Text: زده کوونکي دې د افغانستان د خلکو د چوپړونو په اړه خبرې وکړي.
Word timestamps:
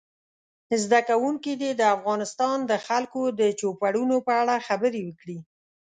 زده 0.83 0.99
کوونکي 1.09 1.51
دې 1.61 1.71
د 1.75 1.81
افغانستان 1.95 2.57
د 2.65 2.73
خلکو 2.87 3.21
د 3.39 3.41
چوپړونو 3.59 4.15
په 4.27 4.31
اړه 4.41 4.55
خبرې 4.67 5.01
وکړي. 5.05 5.37